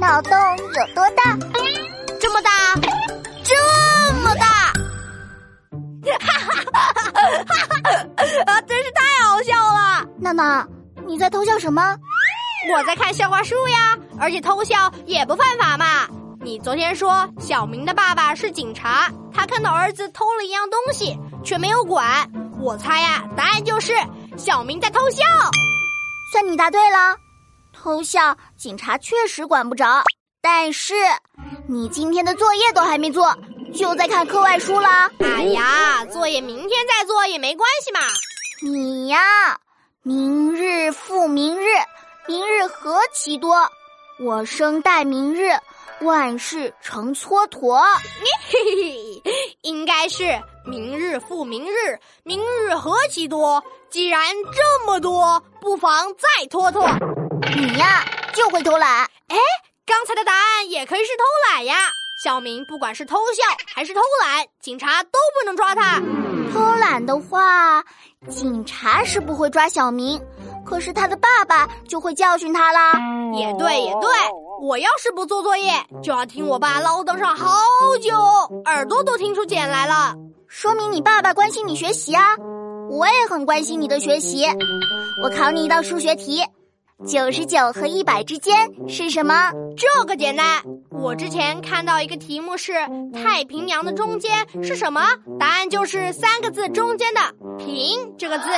[0.00, 1.36] 脑洞有多大？
[2.18, 2.50] 这么大，
[3.44, 3.54] 这
[4.22, 4.72] 么大！
[6.18, 6.40] 哈哈
[6.72, 7.66] 哈哈哈
[8.46, 8.60] 哈！
[8.62, 10.08] 真是太好笑了。
[10.18, 10.66] 娜娜，
[11.06, 11.94] 你在偷笑什么？
[12.72, 16.08] 我在看笑话书呀，而且偷笑也不犯法嘛。
[16.40, 22.26] 你昨天说小明的爸爸是警察，他看到儿子偷了一样东西，却没有管。
[22.58, 23.92] 我猜呀，答案就是
[24.38, 25.22] 小明在偷笑。
[26.32, 27.18] 算你答对了，
[27.82, 30.02] 偷笑警察确实管不着。
[30.42, 30.92] 但是
[31.66, 33.34] 你今天的作业都还没做，
[33.74, 35.10] 就在看课外书了。
[35.20, 38.00] 哎呀，作业明天再做也没关系嘛。
[38.62, 39.18] 你呀，
[40.02, 41.64] 明日复明日，
[42.26, 43.56] 明日何其多，
[44.18, 45.50] 我生待明日，
[46.02, 47.80] 万事成蹉跎。
[48.50, 48.58] 嘿
[49.24, 53.64] 嘿，应该是明日复明日，明日何其多。
[53.88, 54.20] 既然
[54.52, 56.86] 这么多，不妨再拖拖。
[57.48, 58.04] 你呀，
[58.34, 59.04] 就会偷懒。
[59.28, 59.36] 哎，
[59.86, 61.76] 刚才的答案也可以是偷懒呀。
[62.22, 63.42] 小明不管是偷笑
[63.74, 66.00] 还是偷懒，警察都不能抓他。
[66.52, 67.82] 偷懒的话，
[68.28, 70.20] 警察是不会抓小明，
[70.66, 72.92] 可是他的爸爸就会教训他啦。
[73.34, 74.10] 也对，也对。
[74.60, 77.56] 我要是不做作业，就要听我爸唠叨上好
[78.02, 78.14] 久，
[78.66, 80.14] 耳朵都听出茧来了。
[80.46, 82.36] 说明你爸爸关心你学习啊。
[82.90, 84.44] 我也很关心你的学习，
[85.22, 86.44] 我考你一道数学题：
[87.06, 89.50] 九十九和一百之间是什么？
[89.76, 90.62] 这个简单。
[90.90, 92.74] 我之前看到一个题目是
[93.14, 95.00] 太平洋的中间是什么？
[95.38, 97.20] 答案就是三个字中间的
[97.58, 98.48] “平”这个字。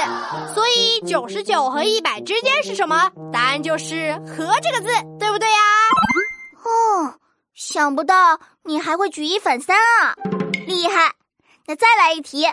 [0.54, 3.10] 所以九十九和一百之间是什么？
[3.32, 4.88] 答案就是“和”这个字，
[5.20, 5.58] 对不对呀？
[6.64, 7.14] 哦，
[7.54, 10.16] 想不到你还会举一反三啊，
[10.66, 11.12] 厉害！
[11.66, 12.46] 那再来一题。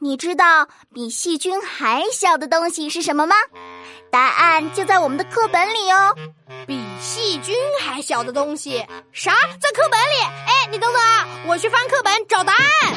[0.00, 3.36] 你知道比细菌还小的东西是什么吗？
[4.10, 6.14] 答案就在我们的课本里哦。
[6.66, 8.86] 比细菌还小的东西？
[9.12, 9.32] 啥？
[9.60, 10.14] 在课本里？
[10.46, 12.91] 哎，你等等啊，我去翻课本找答案。